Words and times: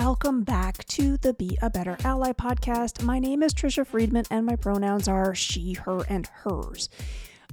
Welcome 0.00 0.44
back 0.44 0.84
to 0.86 1.16
the 1.16 1.34
Be 1.34 1.58
a 1.60 1.68
Better 1.68 1.96
Ally 2.04 2.30
podcast. 2.30 3.02
My 3.02 3.18
name 3.18 3.42
is 3.42 3.52
Tricia 3.52 3.84
Friedman, 3.84 4.26
and 4.30 4.46
my 4.46 4.54
pronouns 4.54 5.08
are 5.08 5.34
she, 5.34 5.72
her, 5.72 6.04
and 6.08 6.28
hers. 6.28 6.88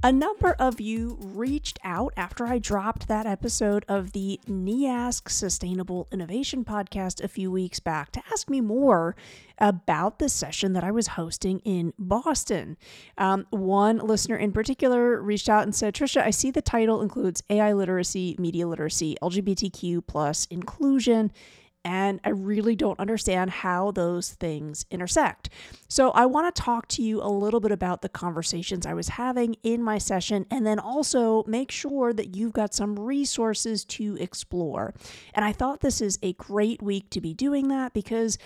A 0.04 0.12
number 0.12 0.56
of 0.60 0.80
you 0.80 1.18
reached 1.20 1.80
out 1.84 2.14
after 2.16 2.46
I 2.46 2.60
dropped 2.60 3.08
that 3.08 3.26
episode 3.26 3.84
of 3.88 4.12
the 4.12 4.40
NEASC 4.48 5.28
Sustainable 5.28 6.08
Innovation 6.12 6.64
podcast 6.64 7.24
a 7.24 7.28
few 7.28 7.50
weeks 7.50 7.80
back 7.80 8.12
to 8.12 8.22
ask 8.32 8.48
me 8.48 8.62
more 8.62 9.16
about 9.58 10.20
the 10.20 10.30
session 10.30 10.74
that 10.74 10.84
I 10.84 10.92
was 10.92 11.08
hosting 11.08 11.62
in 11.66 11.94
Boston. 11.98 12.78
Um, 13.18 13.48
one 13.50 13.98
listener 13.98 14.36
in 14.36 14.52
particular 14.52 15.20
reached 15.20 15.50
out 15.50 15.64
and 15.64 15.74
said, 15.74 15.96
Tricia, 15.96 16.22
I 16.22 16.30
see 16.30 16.52
the 16.52 16.62
title 16.62 17.02
includes 17.02 17.42
AI 17.50 17.74
literacy, 17.74 18.36
media 18.38 18.68
literacy, 18.68 19.18
LGBTQ 19.20 20.06
plus 20.06 20.46
inclusion 20.52 21.32
and 21.86 22.20
I 22.24 22.30
really 22.30 22.76
don't 22.76 23.00
understand 23.00 23.52
how 23.52 23.92
those 23.92 24.32
things 24.34 24.86
intersect. 24.90 25.50
So, 25.88 26.10
I 26.12 26.26
want 26.26 26.54
to 26.54 26.62
talk 26.62 26.88
to 26.90 27.04
you 27.04 27.22
a 27.22 27.30
little 27.30 27.60
bit 27.60 27.72
about 27.72 28.02
the 28.02 28.10
conversations 28.10 28.86
I 28.86 28.96
was 28.96 29.10
having 29.10 29.56
in 29.64 29.82
my 29.82 30.00
session, 30.00 30.46
and 30.50 30.66
then 30.66 30.80
also 30.80 31.44
make 31.46 31.72
sure 31.72 32.12
that 32.12 32.36
you've 32.36 32.54
got 32.54 32.74
some 32.74 33.00
resources 33.00 33.86
to 33.86 34.18
explore. 34.20 34.94
And 35.34 35.46
I 35.46 35.54
thought 35.54 35.82
this 35.82 36.02
is 36.02 36.18
a 36.24 36.34
great 36.34 36.82
week 36.82 37.10
to 37.12 37.22
be 37.22 37.34
doing 37.34 37.68
that 37.70 37.94
because 37.94 38.38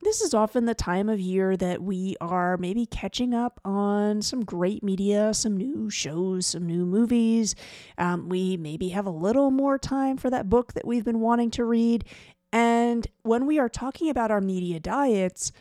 this 0.00 0.20
is 0.20 0.32
often 0.32 0.64
the 0.64 0.74
time 0.74 1.08
of 1.08 1.18
year 1.18 1.56
that 1.56 1.82
we 1.82 2.16
are 2.20 2.56
maybe 2.56 2.86
catching 2.86 3.34
up 3.34 3.60
on 3.64 4.22
some 4.22 4.44
great 4.44 4.84
media, 4.84 5.34
some 5.34 5.56
new 5.56 5.90
shows, 5.90 6.46
some 6.46 6.66
new 6.66 6.86
movies. 6.86 7.56
Um, 7.96 8.28
we 8.28 8.56
maybe 8.56 8.90
have 8.90 9.06
a 9.06 9.10
little 9.10 9.50
more 9.50 9.76
time 9.76 10.16
for 10.16 10.30
that 10.30 10.48
book 10.48 10.74
that 10.74 10.86
we've 10.86 11.04
been 11.04 11.18
wanting 11.18 11.50
to 11.52 11.64
read. 11.64 12.04
And 12.52 13.06
when 13.22 13.46
we 13.46 13.58
are 13.58 13.68
talking 13.68 14.08
about 14.08 14.30
our 14.30 14.40
media 14.40 14.80
diets, 14.80 15.52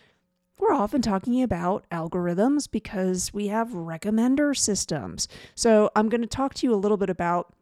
we're 0.60 0.74
often 0.74 1.02
talking 1.02 1.44
about 1.44 1.86
algorithms 1.92 2.70
because 2.70 3.34
we 3.34 3.48
have 3.48 3.70
recommender 3.70 4.58
systems. 4.58 5.28
So, 5.54 5.92
I'm 5.96 6.10
going 6.10 6.22
to 6.22 6.28
talk 6.28 6.54
to 6.56 6.68
you 6.68 6.74
a 6.74 6.76
little 6.76 6.98
bit 6.98 7.10
about 7.10 7.54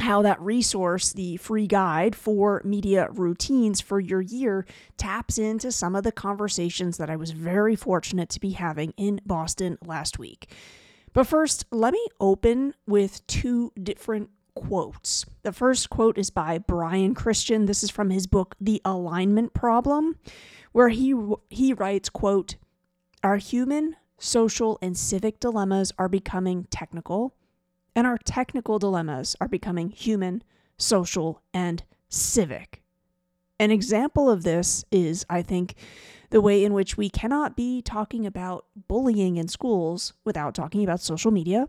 how 0.00 0.22
that 0.22 0.40
resource, 0.40 1.12
the 1.12 1.36
free 1.38 1.66
guide 1.66 2.14
for 2.14 2.62
media 2.64 3.08
routines 3.10 3.80
for 3.80 3.98
your 3.98 4.20
year, 4.20 4.64
taps 4.96 5.38
into 5.38 5.72
some 5.72 5.96
of 5.96 6.04
the 6.04 6.12
conversations 6.12 6.98
that 6.98 7.10
I 7.10 7.16
was 7.16 7.32
very 7.32 7.74
fortunate 7.74 8.28
to 8.30 8.40
be 8.40 8.50
having 8.50 8.92
in 8.96 9.20
Boston 9.26 9.76
last 9.84 10.18
week. 10.18 10.52
But 11.12 11.26
first, 11.26 11.64
let 11.72 11.92
me 11.92 12.06
open 12.20 12.74
with 12.86 13.26
two 13.26 13.72
different 13.82 14.30
quotes. 14.60 15.24
The 15.42 15.52
first 15.52 15.88
quote 15.88 16.18
is 16.18 16.30
by 16.30 16.58
Brian 16.58 17.14
Christian. 17.14 17.66
This 17.66 17.82
is 17.82 17.90
from 17.90 18.10
his 18.10 18.26
book 18.26 18.56
The 18.60 18.82
Alignment 18.84 19.54
Problem, 19.54 20.16
where 20.72 20.88
he 20.88 21.14
he 21.48 21.72
writes, 21.72 22.08
quote, 22.08 22.56
"Our 23.22 23.36
human, 23.36 23.96
social, 24.18 24.78
and 24.82 24.96
civic 24.96 25.38
dilemmas 25.40 25.92
are 25.98 26.08
becoming 26.08 26.66
technical, 26.70 27.34
and 27.94 28.06
our 28.06 28.18
technical 28.18 28.78
dilemmas 28.78 29.36
are 29.40 29.48
becoming 29.48 29.90
human, 29.90 30.42
social, 30.76 31.40
and 31.54 31.84
civic." 32.08 32.82
An 33.60 33.70
example 33.70 34.28
of 34.30 34.42
this 34.42 34.84
is, 34.90 35.24
I 35.30 35.42
think, 35.42 35.74
the 36.30 36.40
way 36.40 36.64
in 36.64 36.72
which 36.72 36.96
we 36.96 37.08
cannot 37.08 37.56
be 37.56 37.80
talking 37.80 38.26
about 38.26 38.66
bullying 38.88 39.36
in 39.36 39.48
schools 39.48 40.12
without 40.24 40.54
talking 40.54 40.84
about 40.84 41.00
social 41.00 41.30
media 41.30 41.68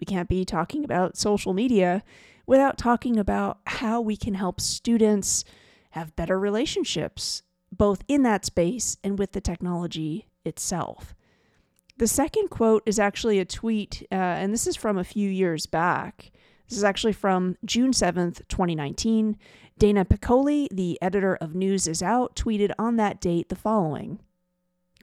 we 0.00 0.04
can't 0.04 0.28
be 0.28 0.44
talking 0.44 0.84
about 0.84 1.16
social 1.16 1.54
media 1.54 2.02
without 2.46 2.78
talking 2.78 3.18
about 3.18 3.58
how 3.66 4.00
we 4.00 4.16
can 4.16 4.34
help 4.34 4.60
students 4.60 5.44
have 5.90 6.16
better 6.16 6.38
relationships, 6.38 7.42
both 7.72 8.02
in 8.08 8.22
that 8.22 8.44
space 8.44 8.96
and 9.02 9.18
with 9.18 9.32
the 9.32 9.40
technology 9.40 10.28
itself. 10.44 11.14
The 11.96 12.08
second 12.08 12.48
quote 12.50 12.82
is 12.86 12.98
actually 12.98 13.38
a 13.38 13.44
tweet, 13.44 14.06
uh, 14.10 14.14
and 14.14 14.52
this 14.52 14.66
is 14.66 14.76
from 14.76 14.98
a 14.98 15.04
few 15.04 15.30
years 15.30 15.66
back. 15.66 16.32
This 16.68 16.76
is 16.76 16.84
actually 16.84 17.12
from 17.12 17.56
June 17.64 17.92
7th, 17.92 18.48
2019. 18.48 19.36
Dana 19.78 20.04
Piccoli, 20.04 20.68
the 20.70 20.98
editor 21.00 21.36
of 21.36 21.54
News 21.54 21.86
is 21.86 22.02
Out, 22.02 22.34
tweeted 22.34 22.72
on 22.78 22.96
that 22.96 23.20
date 23.20 23.48
the 23.48 23.56
following 23.56 24.20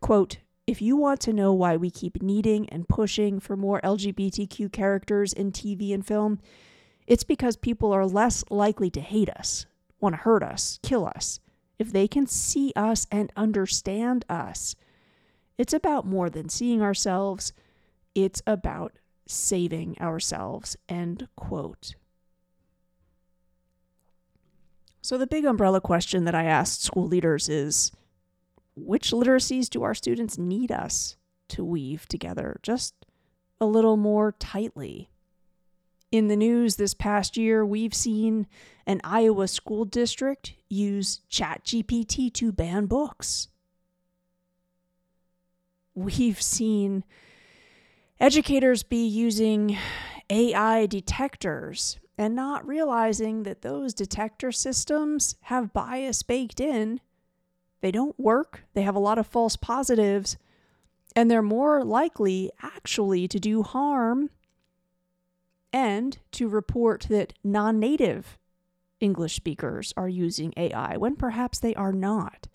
quote, 0.01 0.39
if 0.67 0.81
you 0.81 0.95
want 0.95 1.19
to 1.21 1.33
know 1.33 1.53
why 1.53 1.75
we 1.75 1.89
keep 1.89 2.21
needing 2.21 2.69
and 2.69 2.87
pushing 2.87 3.39
for 3.39 3.57
more 3.57 3.81
LGBTQ 3.81 4.71
characters 4.71 5.33
in 5.33 5.51
TV 5.51 5.93
and 5.93 6.05
film, 6.05 6.39
it's 7.07 7.23
because 7.23 7.57
people 7.57 7.91
are 7.91 8.05
less 8.05 8.43
likely 8.49 8.89
to 8.91 9.01
hate 9.01 9.29
us, 9.29 9.65
want 9.99 10.13
to 10.13 10.21
hurt 10.21 10.43
us, 10.43 10.79
kill 10.83 11.05
us, 11.05 11.39
if 11.79 11.91
they 11.91 12.07
can 12.07 12.27
see 12.27 12.71
us 12.75 13.07
and 13.11 13.31
understand 13.35 14.23
us. 14.29 14.75
It's 15.57 15.73
about 15.73 16.05
more 16.05 16.29
than 16.29 16.47
seeing 16.47 16.81
ourselves, 16.81 17.53
it's 18.13 18.41
about 18.45 18.93
saving 19.25 19.97
ourselves. 19.99 20.77
End 20.87 21.27
quote. 21.35 21.95
So, 25.01 25.17
the 25.17 25.27
big 25.27 25.45
umbrella 25.45 25.81
question 25.81 26.25
that 26.25 26.35
I 26.35 26.43
asked 26.43 26.83
school 26.83 27.07
leaders 27.07 27.49
is 27.49 27.91
which 28.75 29.11
literacies 29.11 29.69
do 29.69 29.83
our 29.83 29.93
students 29.93 30.37
need 30.37 30.71
us 30.71 31.17
to 31.49 31.63
weave 31.63 32.07
together 32.07 32.59
just 32.63 32.93
a 33.59 33.65
little 33.65 33.97
more 33.97 34.31
tightly? 34.33 35.09
In 36.11 36.27
the 36.27 36.35
news 36.35 36.75
this 36.75 36.93
past 36.93 37.37
year, 37.37 37.65
we've 37.65 37.93
seen 37.93 38.47
an 38.85 38.99
Iowa 39.03 39.47
school 39.47 39.85
district 39.85 40.53
use 40.69 41.21
ChatGPT 41.31 42.33
to 42.33 42.51
ban 42.51 42.85
books. 42.85 43.47
We've 45.95 46.41
seen 46.41 47.05
educators 48.19 48.83
be 48.83 49.05
using 49.05 49.77
AI 50.29 50.85
detectors 50.85 51.97
and 52.17 52.35
not 52.35 52.67
realizing 52.67 53.43
that 53.43 53.61
those 53.61 53.93
detector 53.93 54.51
systems 54.51 55.35
have 55.43 55.73
bias 55.73 56.23
baked 56.23 56.59
in 56.59 56.99
they 57.81 57.91
don't 57.91 58.19
work, 58.19 58.63
they 58.73 58.83
have 58.83 58.95
a 58.95 58.99
lot 58.99 59.17
of 59.17 59.27
false 59.27 59.55
positives, 59.55 60.37
and 61.15 61.29
they're 61.29 61.41
more 61.41 61.83
likely 61.83 62.51
actually 62.61 63.27
to 63.27 63.39
do 63.39 63.63
harm 63.63 64.29
and 65.73 66.19
to 66.31 66.47
report 66.47 67.07
that 67.09 67.33
non 67.43 67.79
native 67.79 68.37
English 68.99 69.35
speakers 69.35 69.93
are 69.97 70.09
using 70.09 70.53
AI 70.55 70.95
when 70.97 71.15
perhaps 71.15 71.59
they 71.59 71.73
are 71.75 71.91
not. 71.91 72.47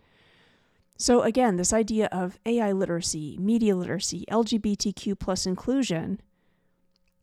So, 0.96 1.22
again, 1.22 1.56
this 1.56 1.72
idea 1.72 2.08
of 2.10 2.38
AI 2.46 2.72
literacy, 2.72 3.36
media 3.38 3.76
literacy, 3.76 4.24
LGBTQ 4.30 5.18
plus 5.18 5.44
inclusion, 5.44 6.20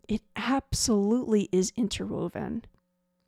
it 0.07 0.21
absolutely 0.35 1.49
is 1.51 1.73
interwoven 1.75 2.65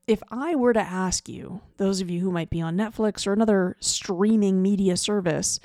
if 0.07 0.21
I 0.29 0.55
were 0.55 0.73
to 0.73 0.79
ask 0.79 1.27
you, 1.27 1.61
those 1.77 2.01
of 2.01 2.09
you 2.09 2.21
who 2.21 2.31
might 2.31 2.49
be 2.49 2.61
on 2.61 2.77
Netflix 2.77 3.25
or 3.25 3.33
another 3.33 3.75
streaming 3.79 4.61
media 4.61 4.97
service, 4.97 5.59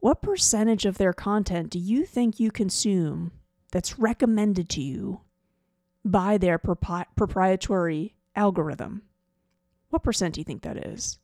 what 0.00 0.22
percentage 0.22 0.84
of 0.84 0.98
their 0.98 1.12
content 1.12 1.70
do 1.70 1.78
you 1.78 2.04
think 2.04 2.38
you 2.38 2.50
consume 2.50 3.32
that's 3.72 3.98
recommended 3.98 4.68
to 4.70 4.82
you 4.82 5.20
by 6.04 6.38
their 6.38 6.58
propri- 6.58 7.06
proprietary 7.16 8.14
algorithm? 8.36 9.02
What 9.90 10.02
percent 10.02 10.34
do 10.34 10.40
you 10.40 10.44
think 10.44 10.62
that 10.62 10.86
is? 10.86 11.18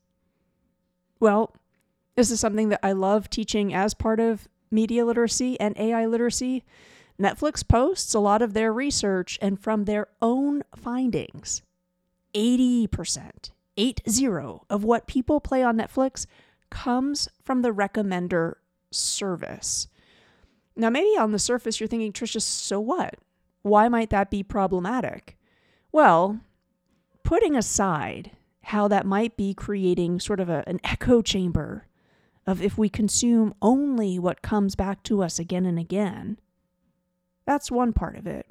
Well, 1.20 1.54
this 2.16 2.30
is 2.30 2.40
something 2.40 2.68
that 2.70 2.84
I 2.84 2.92
love 2.92 3.30
teaching 3.30 3.72
as 3.72 3.94
part 3.94 4.20
of 4.20 4.48
media 4.70 5.04
literacy 5.04 5.58
and 5.60 5.78
AI 5.78 6.06
literacy. 6.06 6.64
Netflix 7.20 7.66
posts 7.66 8.14
a 8.14 8.20
lot 8.20 8.42
of 8.42 8.54
their 8.54 8.72
research 8.72 9.38
and 9.40 9.58
from 9.58 9.84
their 9.84 10.08
own 10.20 10.62
findings 10.76 11.62
80%, 12.34 13.50
80 13.76 14.28
of 14.70 14.84
what 14.84 15.06
people 15.06 15.40
play 15.40 15.62
on 15.62 15.76
Netflix 15.76 16.26
comes 16.70 17.28
from 17.42 17.62
the 17.62 17.72
recommender 17.72 18.54
service. 18.90 19.88
Now, 20.76 20.90
maybe 20.90 21.18
on 21.18 21.32
the 21.32 21.38
surface 21.38 21.80
you're 21.80 21.88
thinking, 21.88 22.12
Tricia, 22.12 22.40
so 22.40 22.80
what? 22.80 23.14
Why 23.62 23.88
might 23.88 24.10
that 24.10 24.30
be 24.30 24.42
problematic? 24.42 25.36
Well, 25.90 26.40
putting 27.24 27.56
aside 27.56 28.32
how 28.62 28.88
that 28.88 29.06
might 29.06 29.36
be 29.36 29.54
creating 29.54 30.20
sort 30.20 30.40
of 30.40 30.48
a, 30.48 30.62
an 30.66 30.80
echo 30.84 31.22
chamber 31.22 31.86
of 32.46 32.62
if 32.62 32.78
we 32.78 32.88
consume 32.88 33.54
only 33.60 34.18
what 34.18 34.42
comes 34.42 34.74
back 34.74 35.02
to 35.02 35.22
us 35.22 35.38
again 35.38 35.66
and 35.66 35.78
again, 35.78 36.38
that's 37.44 37.70
one 37.70 37.92
part 37.92 38.16
of 38.16 38.26
it. 38.26 38.46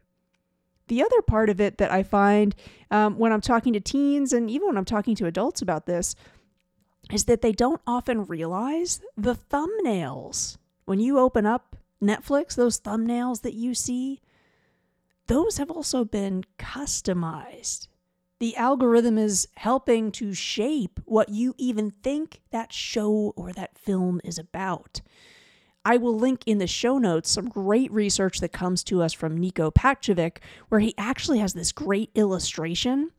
The 0.87 1.03
other 1.03 1.21
part 1.21 1.49
of 1.49 1.59
it 1.59 1.77
that 1.77 1.91
I 1.91 2.03
find 2.03 2.55
um, 2.91 3.17
when 3.17 3.31
I'm 3.31 3.41
talking 3.41 3.73
to 3.73 3.79
teens 3.79 4.33
and 4.33 4.49
even 4.49 4.67
when 4.67 4.77
I'm 4.77 4.85
talking 4.85 5.15
to 5.15 5.25
adults 5.25 5.61
about 5.61 5.85
this 5.85 6.15
is 7.11 7.25
that 7.25 7.41
they 7.41 7.51
don't 7.51 7.81
often 7.85 8.25
realize 8.25 9.01
the 9.15 9.35
thumbnails. 9.35 10.57
When 10.85 10.99
you 10.99 11.19
open 11.19 11.45
up 11.45 11.75
Netflix, 12.01 12.55
those 12.55 12.79
thumbnails 12.79 13.41
that 13.41 13.53
you 13.53 13.73
see, 13.73 14.21
those 15.27 15.57
have 15.57 15.69
also 15.69 16.05
been 16.05 16.43
customized 16.57 17.87
The 18.39 18.55
algorithm 18.55 19.17
is 19.17 19.47
helping 19.55 20.11
to 20.13 20.33
shape 20.33 20.99
what 21.05 21.29
you 21.29 21.55
even 21.57 21.91
think 22.03 22.41
that 22.51 22.71
show 22.71 23.33
or 23.35 23.51
that 23.53 23.77
film 23.79 24.21
is 24.23 24.37
about. 24.37 25.01
I 25.87 25.95
will 25.95 26.17
link 26.17 26.41
in 26.45 26.57
the 26.57 26.67
show 26.67 26.97
notes 26.97 27.31
some 27.31 27.47
great 27.47 27.89
research 27.93 28.41
that 28.41 28.51
comes 28.51 28.83
to 28.83 29.01
us 29.01 29.13
from 29.13 29.39
Niko 29.39 29.73
Pajkovic, 29.73 30.39
where 30.67 30.81
he 30.81 30.93
actually 30.97 31.39
has 31.39 31.53
this 31.53 31.71
great 31.71 32.09
illustration 32.13 33.11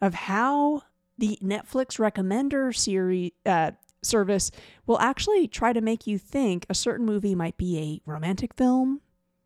of 0.00 0.14
how 0.14 0.82
the 1.18 1.36
Netflix 1.42 1.98
recommender 1.98 2.72
series 2.72 3.32
uh, 3.44 3.72
service 4.04 4.52
will 4.86 5.00
actually 5.00 5.48
try 5.48 5.72
to 5.72 5.80
make 5.80 6.06
you 6.06 6.16
think 6.16 6.64
a 6.70 6.76
certain 6.76 7.04
movie 7.04 7.34
might 7.34 7.56
be 7.56 7.76
a 7.76 8.08
romantic 8.08 8.54
film 8.54 9.00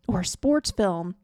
or 0.06 0.20
a 0.20 0.26
sports 0.26 0.70
film, 0.70 1.14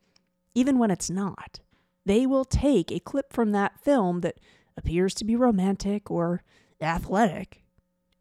even 0.55 0.79
when 0.79 0.91
it's 0.91 1.11
not. 1.11 1.61
They 2.07 2.25
will 2.25 2.47
take 2.47 2.91
a 2.91 2.99
clip 2.99 3.31
from 3.31 3.53
that 3.53 3.79
film 3.79 4.23
that 4.23 4.41
appears 4.79 5.13
to 5.17 5.25
be 5.27 5.37
romantic 5.37 6.11
or 6.11 6.45
athletic 6.81 7.63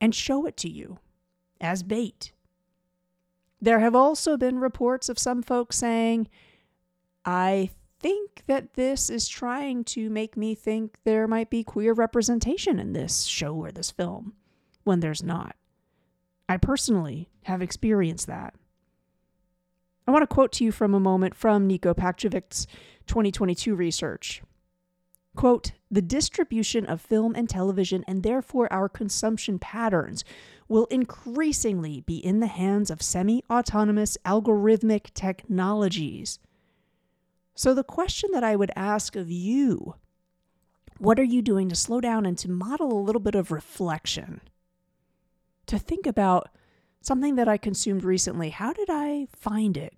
and 0.01 0.13
show 0.13 0.45
it 0.45 0.57
to 0.57 0.69
you 0.69 0.99
as 1.61 1.81
bait. 1.81 2.33
There 3.61 3.79
have 3.79 3.95
also 3.95 4.37
been 4.37 4.59
reports 4.59 5.07
of 5.07 5.19
some 5.19 5.43
folks 5.43 5.77
saying, 5.77 6.27
I 7.23 7.69
think 7.99 8.43
that 8.47 8.73
this 8.73 9.09
is 9.09 9.27
trying 9.27 9.83
to 9.83 10.09
make 10.09 10.35
me 10.35 10.55
think 10.55 10.97
there 11.03 11.27
might 11.27 11.51
be 11.51 11.63
queer 11.63 11.93
representation 11.93 12.79
in 12.79 12.93
this 12.93 13.23
show 13.23 13.53
or 13.53 13.71
this 13.71 13.91
film 13.91 14.33
when 14.83 14.99
there's 14.99 15.21
not. 15.21 15.55
I 16.49 16.57
personally 16.57 17.29
have 17.43 17.61
experienced 17.61 18.27
that. 18.27 18.55
I 20.07 20.11
want 20.11 20.23
to 20.23 20.33
quote 20.33 20.51
to 20.53 20.63
you 20.63 20.71
from 20.71 20.95
a 20.95 20.99
moment 20.99 21.35
from 21.35 21.69
Niko 21.69 21.95
Pajkovic's 21.95 22.65
2022 23.05 23.75
research. 23.75 24.41
Quote, 25.35 25.71
the 25.89 26.01
distribution 26.01 26.85
of 26.85 26.99
film 26.99 27.35
and 27.35 27.47
television 27.47 28.03
and 28.07 28.23
therefore 28.23 28.71
our 28.73 28.89
consumption 28.89 29.59
patterns 29.59 30.25
will 30.71 30.85
increasingly 30.85 31.99
be 31.99 32.15
in 32.15 32.39
the 32.39 32.47
hands 32.47 32.89
of 32.89 33.01
semi 33.01 33.43
autonomous 33.49 34.17
algorithmic 34.25 35.13
technologies. 35.13 36.39
So, 37.53 37.73
the 37.73 37.83
question 37.83 38.29
that 38.31 38.43
I 38.45 38.55
would 38.55 38.71
ask 38.73 39.17
of 39.17 39.29
you 39.29 39.95
what 40.97 41.19
are 41.19 41.23
you 41.23 41.41
doing 41.41 41.67
to 41.67 41.75
slow 41.75 41.99
down 41.99 42.25
and 42.25 42.37
to 42.37 42.49
model 42.49 42.93
a 42.93 43.03
little 43.03 43.19
bit 43.19 43.35
of 43.35 43.51
reflection? 43.51 44.39
To 45.65 45.77
think 45.77 46.07
about 46.07 46.47
something 47.01 47.35
that 47.35 47.49
I 47.49 47.57
consumed 47.57 48.05
recently. 48.05 48.51
How 48.51 48.71
did 48.71 48.89
I 48.89 49.27
find 49.35 49.75
it? 49.75 49.97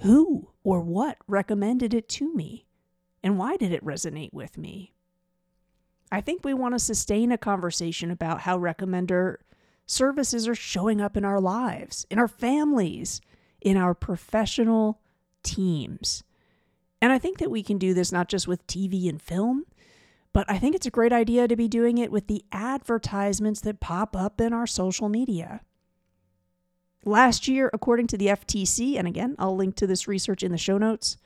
Who 0.00 0.50
or 0.62 0.82
what 0.82 1.16
recommended 1.26 1.94
it 1.94 2.08
to 2.10 2.34
me? 2.34 2.66
And 3.22 3.38
why 3.38 3.56
did 3.56 3.72
it 3.72 3.84
resonate 3.84 4.32
with 4.32 4.58
me? 4.58 4.92
I 6.10 6.20
think 6.20 6.44
we 6.44 6.52
want 6.52 6.74
to 6.74 6.78
sustain 6.78 7.32
a 7.32 7.38
conversation 7.38 8.10
about 8.10 8.40
how 8.40 8.58
recommender 8.58 9.36
services 9.86 10.48
are 10.48 10.54
showing 10.54 11.00
up 11.00 11.16
in 11.16 11.24
our 11.24 11.40
lives, 11.40 12.06
in 12.10 12.18
our 12.18 12.28
families, 12.28 13.20
in 13.60 13.76
our 13.76 13.94
professional 13.94 15.00
teams. 15.42 16.22
And 17.00 17.12
I 17.12 17.18
think 17.18 17.38
that 17.38 17.50
we 17.50 17.62
can 17.62 17.78
do 17.78 17.94
this 17.94 18.12
not 18.12 18.28
just 18.28 18.46
with 18.46 18.66
TV 18.66 19.08
and 19.08 19.20
film, 19.20 19.66
but 20.32 20.48
I 20.48 20.58
think 20.58 20.74
it's 20.74 20.86
a 20.86 20.90
great 20.90 21.12
idea 21.12 21.48
to 21.48 21.56
be 21.56 21.68
doing 21.68 21.98
it 21.98 22.12
with 22.12 22.26
the 22.26 22.44
advertisements 22.52 23.60
that 23.62 23.80
pop 23.80 24.16
up 24.16 24.40
in 24.40 24.52
our 24.52 24.66
social 24.66 25.08
media. 25.08 25.60
Last 27.04 27.48
year, 27.48 27.68
according 27.72 28.06
to 28.08 28.16
the 28.16 28.28
FTC, 28.28 28.96
and 28.96 29.08
again, 29.08 29.34
I'll 29.38 29.56
link 29.56 29.74
to 29.76 29.86
this 29.86 30.06
research 30.06 30.42
in 30.42 30.52
the 30.52 30.58
show 30.58 30.78
notes, 30.78 31.16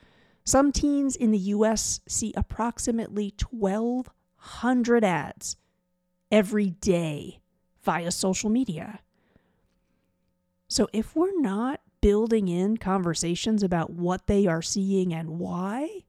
some 0.43 0.71
teens 0.71 1.15
in 1.15 1.31
the 1.31 1.37
US 1.37 1.99
see 2.07 2.33
approximately 2.35 3.33
1,200 3.49 5.03
ads 5.03 5.57
every 6.31 6.71
day 6.71 7.41
via 7.87 8.11
social 8.11 8.49
media. 8.49 8.99
So 10.67 10.89
if 10.91 11.15
we're 11.15 11.39
not 11.39 11.79
building 12.01 12.49
in 12.49 12.75
conversations 12.75 13.63
about 13.63 13.91
what 13.91 14.27
they 14.27 14.45
are 14.45 14.61
seeing 14.61 15.13
and 15.13 15.39
why, 15.39 16.03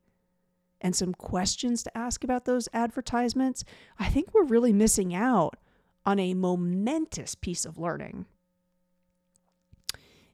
and 0.80 0.96
some 0.96 1.14
questions 1.14 1.84
to 1.84 1.96
ask 1.96 2.24
about 2.24 2.46
those 2.46 2.68
advertisements, 2.72 3.62
I 3.96 4.08
think 4.08 4.34
we're 4.34 4.42
really 4.42 4.72
missing 4.72 5.14
out 5.14 5.56
on 6.04 6.18
a 6.18 6.34
momentous 6.34 7.36
piece 7.36 7.64
of 7.64 7.78
learning. 7.78 8.26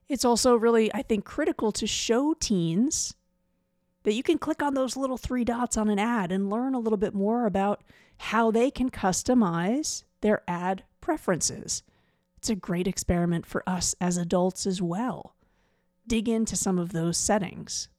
It's 0.09 0.25
also 0.25 0.55
really, 0.55 0.91
I 0.95 1.03
think, 1.03 1.25
critical 1.25 1.71
to 1.73 1.85
show 1.85 2.33
teens 2.33 3.13
that 4.01 4.15
you 4.15 4.23
can 4.23 4.39
click 4.39 4.63
on 4.63 4.73
those 4.73 4.97
little 4.97 5.17
three 5.17 5.43
dots 5.43 5.77
on 5.77 5.89
an 5.89 5.99
ad 5.99 6.31
and 6.31 6.49
learn 6.49 6.73
a 6.73 6.79
little 6.79 6.97
bit 6.97 7.13
more 7.13 7.45
about 7.45 7.83
how 8.17 8.49
they 8.49 8.71
can 8.71 8.89
customize 8.89 10.03
their 10.21 10.41
ad 10.47 10.83
preferences. 11.05 11.83
It's 12.37 12.49
a 12.49 12.55
great 12.55 12.87
experiment 12.87 13.45
for 13.45 13.63
us 13.67 13.95
as 14.01 14.17
adults 14.17 14.65
as 14.65 14.81
well. 14.81 15.35
Dig 16.07 16.27
into 16.27 16.55
some 16.55 16.77
of 16.77 16.91
those 16.91 17.17
settings. 17.17 17.89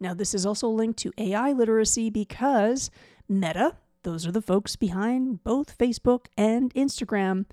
Now, 0.00 0.14
this 0.14 0.34
is 0.34 0.44
also 0.44 0.68
linked 0.68 0.98
to 1.00 1.12
AI 1.18 1.52
literacy 1.52 2.10
because 2.10 2.90
Meta, 3.28 3.76
those 4.02 4.26
are 4.26 4.32
the 4.32 4.42
folks 4.42 4.76
behind 4.76 5.44
both 5.44 5.78
Facebook 5.78 6.26
and 6.36 6.72
Instagram, 6.74 7.44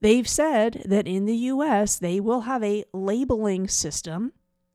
They've 0.00 0.28
said 0.28 0.84
that 0.86 1.08
in 1.08 1.26
the 1.26 1.36
US, 1.36 1.98
they 1.98 2.20
will 2.20 2.42
have 2.42 2.62
a 2.62 2.84
labeling 2.92 3.66
system 3.68 4.32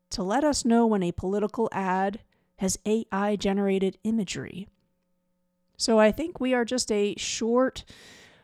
to 0.10 0.22
let 0.22 0.44
us 0.44 0.66
know 0.66 0.86
when 0.86 1.04
a 1.04 1.12
political 1.12 1.70
ad 1.72 2.20
has 2.58 2.78
AI 2.86 3.36
generated 3.36 3.98
imagery. 4.04 4.68
So 5.78 5.98
I 5.98 6.12
think 6.12 6.40
we 6.40 6.54
are 6.54 6.66
just 6.66 6.92
a 6.92 7.16
short 7.18 7.84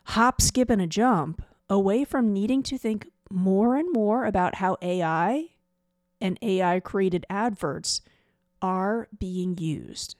hop, 0.05 0.41
skip, 0.41 0.69
and 0.69 0.81
a 0.81 0.87
jump 0.87 1.43
away 1.69 2.03
from 2.03 2.33
needing 2.33 2.63
to 2.63 2.77
think 2.77 3.07
more 3.29 3.75
and 3.75 3.91
more 3.93 4.25
about 4.25 4.55
how 4.55 4.77
AI 4.81 5.49
and 6.19 6.37
AI 6.41 6.79
created 6.79 7.25
adverts 7.29 8.01
are 8.61 9.07
being 9.17 9.57
used. 9.57 10.15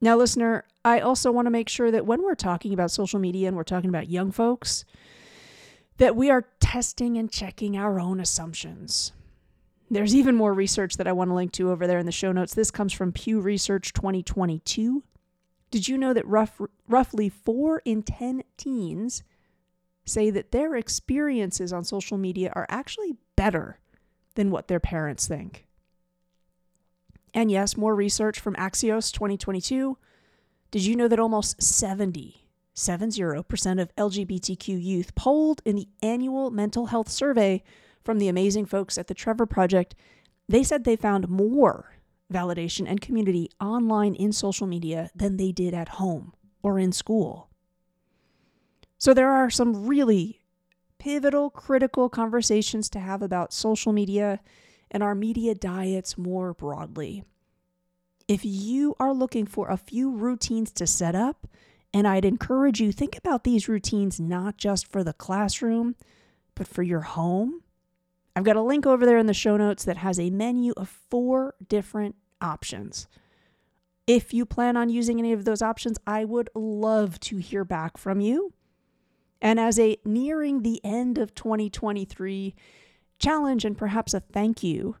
Now, 0.00 0.16
listener, 0.16 0.64
I 0.84 1.00
also 1.00 1.32
want 1.32 1.46
to 1.46 1.50
make 1.50 1.68
sure 1.68 1.90
that 1.90 2.06
when 2.06 2.22
we're 2.22 2.34
talking 2.34 2.72
about 2.72 2.90
social 2.90 3.18
media 3.18 3.48
and 3.48 3.56
we're 3.56 3.64
talking 3.64 3.90
about 3.90 4.08
young 4.08 4.30
folks, 4.30 4.84
that 5.96 6.14
we 6.14 6.30
are 6.30 6.46
testing 6.60 7.16
and 7.16 7.30
checking 7.30 7.76
our 7.76 7.98
own 7.98 8.20
assumptions. 8.20 9.12
There's 9.90 10.14
even 10.14 10.34
more 10.34 10.54
research 10.54 10.96
that 10.96 11.08
I 11.08 11.12
want 11.12 11.30
to 11.30 11.34
link 11.34 11.52
to 11.52 11.70
over 11.70 11.86
there 11.86 11.98
in 11.98 12.06
the 12.06 12.12
show 12.12 12.30
notes. 12.30 12.54
This 12.54 12.70
comes 12.70 12.92
from 12.92 13.10
Pew 13.10 13.40
Research 13.40 13.92
2022. 13.92 15.02
Did 15.70 15.88
you 15.88 15.98
know 15.98 16.14
that 16.14 16.26
rough, 16.26 16.60
roughly 16.88 17.28
4 17.28 17.82
in 17.84 18.02
10 18.02 18.42
teens 18.56 19.22
say 20.04 20.30
that 20.30 20.52
their 20.52 20.74
experiences 20.74 21.72
on 21.72 21.84
social 21.84 22.16
media 22.16 22.50
are 22.54 22.66
actually 22.70 23.16
better 23.36 23.78
than 24.34 24.50
what 24.50 24.68
their 24.68 24.80
parents 24.80 25.26
think? 25.26 25.66
And 27.34 27.50
yes, 27.50 27.76
more 27.76 27.94
research 27.94 28.40
from 28.40 28.54
Axios 28.54 29.12
2022. 29.12 29.98
Did 30.70 30.84
you 30.84 30.96
know 30.96 31.08
that 31.08 31.20
almost 31.20 31.62
70, 31.62 32.46
70% 32.74 33.80
of 33.80 33.94
LGBTQ 33.96 34.82
youth 34.82 35.14
polled 35.14 35.60
in 35.64 35.76
the 35.76 35.88
annual 36.02 36.50
mental 36.50 36.86
health 36.86 37.08
survey 37.08 37.62
from 38.02 38.18
the 38.18 38.28
amazing 38.28 38.64
folks 38.64 38.96
at 38.96 39.06
the 39.06 39.14
Trevor 39.14 39.46
Project, 39.46 39.94
they 40.48 40.62
said 40.62 40.84
they 40.84 40.96
found 40.96 41.28
more 41.28 41.97
validation 42.32 42.88
and 42.88 43.00
community 43.00 43.50
online 43.60 44.14
in 44.14 44.32
social 44.32 44.66
media 44.66 45.10
than 45.14 45.36
they 45.36 45.52
did 45.52 45.74
at 45.74 45.88
home 45.90 46.32
or 46.62 46.78
in 46.78 46.92
school. 46.92 47.48
So 48.98 49.14
there 49.14 49.30
are 49.30 49.48
some 49.48 49.86
really 49.86 50.40
pivotal, 50.98 51.50
critical 51.50 52.08
conversations 52.08 52.90
to 52.90 52.98
have 52.98 53.22
about 53.22 53.52
social 53.52 53.92
media 53.92 54.40
and 54.90 55.02
our 55.02 55.14
media 55.14 55.54
diets 55.54 56.18
more 56.18 56.52
broadly. 56.52 57.22
If 58.26 58.44
you 58.44 58.94
are 58.98 59.12
looking 59.12 59.46
for 59.46 59.68
a 59.68 59.76
few 59.76 60.10
routines 60.10 60.70
to 60.72 60.86
set 60.86 61.14
up, 61.14 61.46
and 61.94 62.06
I'd 62.06 62.24
encourage 62.24 62.80
you 62.80 62.92
think 62.92 63.16
about 63.16 63.44
these 63.44 63.68
routines 63.68 64.20
not 64.20 64.58
just 64.58 64.86
for 64.86 65.02
the 65.02 65.14
classroom, 65.14 65.96
but 66.54 66.66
for 66.66 66.82
your 66.82 67.00
home. 67.00 67.62
I've 68.38 68.44
got 68.44 68.54
a 68.54 68.62
link 68.62 68.86
over 68.86 69.04
there 69.04 69.18
in 69.18 69.26
the 69.26 69.34
show 69.34 69.56
notes 69.56 69.84
that 69.84 69.96
has 69.96 70.20
a 70.20 70.30
menu 70.30 70.72
of 70.76 70.88
four 70.88 71.56
different 71.68 72.14
options. 72.40 73.08
If 74.06 74.32
you 74.32 74.46
plan 74.46 74.76
on 74.76 74.90
using 74.90 75.18
any 75.18 75.32
of 75.32 75.44
those 75.44 75.60
options, 75.60 75.98
I 76.06 76.24
would 76.24 76.48
love 76.54 77.18
to 77.18 77.38
hear 77.38 77.64
back 77.64 77.96
from 77.96 78.20
you. 78.20 78.52
And 79.42 79.58
as 79.58 79.76
a 79.76 79.96
nearing 80.04 80.62
the 80.62 80.80
end 80.84 81.18
of 81.18 81.34
2023 81.34 82.54
challenge 83.18 83.64
and 83.64 83.76
perhaps 83.76 84.14
a 84.14 84.20
thank 84.20 84.62
you. 84.62 84.94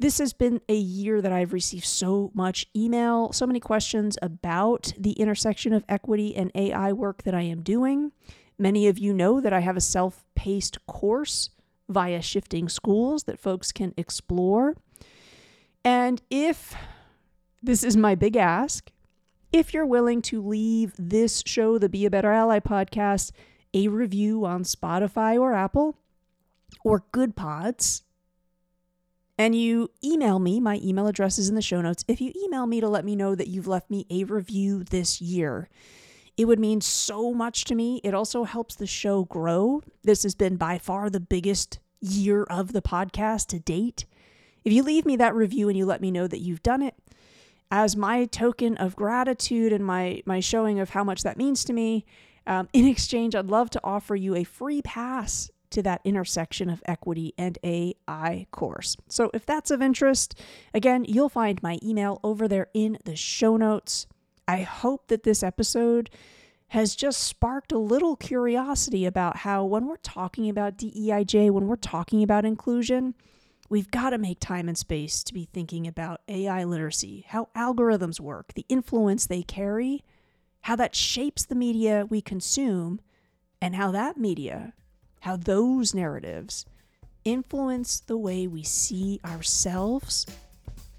This 0.00 0.18
has 0.18 0.32
been 0.32 0.60
a 0.68 0.74
year 0.74 1.22
that 1.22 1.32
I've 1.32 1.52
received 1.52 1.84
so 1.84 2.32
much 2.34 2.66
email, 2.74 3.32
so 3.32 3.46
many 3.46 3.60
questions 3.60 4.18
about 4.20 4.92
the 4.98 5.12
intersection 5.12 5.72
of 5.72 5.84
equity 5.88 6.34
and 6.34 6.50
AI 6.56 6.92
work 6.92 7.22
that 7.22 7.34
I 7.34 7.42
am 7.42 7.62
doing. 7.62 8.10
Many 8.58 8.88
of 8.88 8.98
you 8.98 9.14
know 9.14 9.40
that 9.40 9.52
I 9.52 9.60
have 9.60 9.76
a 9.76 9.80
self 9.80 10.24
paced 10.34 10.84
course 10.86 11.50
via 11.88 12.20
Shifting 12.22 12.68
Schools 12.68 13.24
that 13.24 13.40
folks 13.40 13.72
can 13.72 13.94
explore. 13.96 14.74
And 15.84 16.20
if 16.30 16.74
this 17.62 17.84
is 17.84 17.96
my 17.96 18.14
big 18.14 18.36
ask, 18.36 18.90
if 19.52 19.72
you're 19.72 19.86
willing 19.86 20.22
to 20.22 20.42
leave 20.42 20.92
this 20.98 21.42
show, 21.46 21.78
the 21.78 21.88
Be 21.88 22.04
a 22.04 22.10
Better 22.10 22.32
Ally 22.32 22.58
podcast, 22.58 23.30
a 23.72 23.88
review 23.88 24.44
on 24.44 24.64
Spotify 24.64 25.38
or 25.38 25.54
Apple 25.54 25.98
or 26.84 27.04
Good 27.12 27.36
Pods, 27.36 28.02
and 29.38 29.54
you 29.54 29.90
email 30.02 30.38
me, 30.38 30.60
my 30.60 30.80
email 30.82 31.06
address 31.06 31.38
is 31.38 31.48
in 31.48 31.54
the 31.54 31.62
show 31.62 31.82
notes. 31.82 32.04
If 32.08 32.20
you 32.20 32.32
email 32.42 32.66
me 32.66 32.80
to 32.80 32.88
let 32.88 33.04
me 33.04 33.14
know 33.14 33.34
that 33.34 33.48
you've 33.48 33.66
left 33.66 33.90
me 33.90 34.06
a 34.10 34.24
review 34.24 34.82
this 34.82 35.20
year, 35.20 35.68
it 36.36 36.44
would 36.44 36.58
mean 36.58 36.80
so 36.80 37.32
much 37.32 37.64
to 37.64 37.74
me. 37.74 38.00
It 38.04 38.14
also 38.14 38.44
helps 38.44 38.74
the 38.74 38.86
show 38.86 39.24
grow. 39.24 39.82
This 40.02 40.22
has 40.22 40.34
been 40.34 40.56
by 40.56 40.78
far 40.78 41.08
the 41.08 41.20
biggest 41.20 41.78
year 42.00 42.44
of 42.44 42.72
the 42.72 42.82
podcast 42.82 43.46
to 43.48 43.58
date. 43.58 44.04
If 44.64 44.72
you 44.72 44.82
leave 44.82 45.06
me 45.06 45.16
that 45.16 45.34
review 45.34 45.68
and 45.68 45.78
you 45.78 45.86
let 45.86 46.00
me 46.00 46.10
know 46.10 46.26
that 46.26 46.40
you've 46.40 46.62
done 46.62 46.82
it, 46.82 46.94
as 47.70 47.96
my 47.96 48.26
token 48.26 48.76
of 48.76 48.96
gratitude 48.96 49.72
and 49.72 49.84
my 49.84 50.22
my 50.24 50.40
showing 50.40 50.78
of 50.78 50.90
how 50.90 51.02
much 51.02 51.22
that 51.22 51.36
means 51.36 51.64
to 51.64 51.72
me, 51.72 52.04
um, 52.46 52.68
in 52.72 52.86
exchange, 52.86 53.34
I'd 53.34 53.46
love 53.46 53.70
to 53.70 53.80
offer 53.82 54.14
you 54.14 54.36
a 54.36 54.44
free 54.44 54.82
pass 54.82 55.50
to 55.70 55.82
that 55.82 56.00
intersection 56.04 56.70
of 56.70 56.82
equity 56.86 57.34
and 57.36 57.58
AI 57.64 58.46
course. 58.52 58.96
So 59.08 59.30
if 59.34 59.44
that's 59.44 59.70
of 59.70 59.82
interest, 59.82 60.40
again, 60.72 61.04
you'll 61.08 61.28
find 61.28 61.62
my 61.62 61.78
email 61.82 62.20
over 62.22 62.46
there 62.46 62.68
in 62.72 62.98
the 63.04 63.16
show 63.16 63.56
notes. 63.56 64.06
I 64.48 64.62
hope 64.62 65.08
that 65.08 65.22
this 65.22 65.42
episode 65.42 66.10
has 66.68 66.96
just 66.96 67.22
sparked 67.22 67.72
a 67.72 67.78
little 67.78 68.16
curiosity 68.16 69.06
about 69.06 69.38
how 69.38 69.64
when 69.64 69.86
we're 69.86 69.96
talking 69.96 70.48
about 70.48 70.76
DEIJ, 70.76 71.50
when 71.50 71.66
we're 71.66 71.76
talking 71.76 72.22
about 72.22 72.44
inclusion, 72.44 73.14
we've 73.68 73.90
got 73.90 74.10
to 74.10 74.18
make 74.18 74.40
time 74.40 74.68
and 74.68 74.76
space 74.76 75.22
to 75.24 75.34
be 75.34 75.48
thinking 75.52 75.86
about 75.86 76.20
AI 76.28 76.64
literacy, 76.64 77.24
how 77.28 77.48
algorithms 77.56 78.20
work, 78.20 78.54
the 78.54 78.66
influence 78.68 79.26
they 79.26 79.42
carry, 79.42 80.02
how 80.62 80.76
that 80.76 80.94
shapes 80.94 81.44
the 81.44 81.54
media 81.54 82.06
we 82.08 82.20
consume, 82.20 83.00
and 83.60 83.76
how 83.76 83.90
that 83.90 84.16
media 84.16 84.72
how 85.26 85.36
those 85.36 85.92
narratives 85.92 86.64
influence 87.24 87.98
the 87.98 88.16
way 88.16 88.46
we 88.46 88.62
see 88.62 89.18
ourselves 89.24 90.24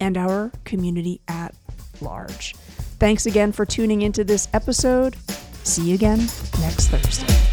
and 0.02 0.18
our 0.18 0.52
community 0.66 1.22
at 1.30 1.56
large. 2.02 2.54
Thanks 3.00 3.26
again 3.26 3.52
for 3.52 3.66
tuning 3.66 4.02
into 4.02 4.24
this 4.24 4.48
episode. 4.54 5.16
See 5.64 5.90
you 5.90 5.96
again 5.96 6.20
next 6.60 6.88
Thursday. 6.88 7.47